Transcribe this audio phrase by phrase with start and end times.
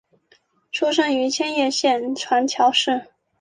[0.71, 3.05] 出身于千叶县船桥市。